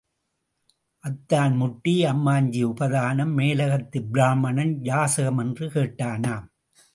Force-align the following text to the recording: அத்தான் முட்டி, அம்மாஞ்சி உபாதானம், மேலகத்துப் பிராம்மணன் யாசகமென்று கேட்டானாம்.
அத்தான் 0.99 1.55
முட்டி, 1.55 2.05
அம்மாஞ்சி 2.05 2.65
உபாதானம், 2.65 3.33
மேலகத்துப் 3.33 4.07
பிராம்மணன் 4.13 4.77
யாசகமென்று 4.81 5.67
கேட்டானாம். 5.67 6.45